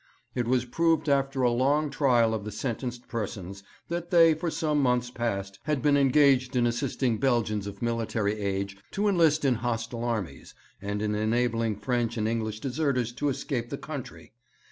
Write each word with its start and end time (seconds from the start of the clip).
'It 0.33 0.47
was 0.47 0.65
proved 0.65 1.07
after 1.07 1.43
a 1.43 1.51
long 1.51 1.91
trial 1.91 2.33
of 2.33 2.43
the 2.43 2.51
sentenced 2.51 3.07
persons 3.07 3.61
that 3.87 4.09
they 4.09 4.33
for 4.33 4.49
some 4.49 4.81
months 4.81 5.11
past 5.11 5.59
had 5.65 5.79
been 5.83 5.95
engaged 5.95 6.55
in 6.55 6.65
assisting 6.65 7.19
Belgians 7.19 7.67
of 7.67 7.83
military 7.83 8.39
age 8.39 8.75
to 8.93 9.07
enlist 9.07 9.45
in 9.45 9.53
hostile 9.53 10.03
armies, 10.03 10.55
and 10.81 11.03
in 11.03 11.13
enabling 11.13 11.75
French 11.75 12.17
and 12.17 12.27
English 12.27 12.59
deserters 12.61 13.11
to 13.13 13.29
escape 13.29 13.69
the 13.69 13.77
country. 13.77 14.33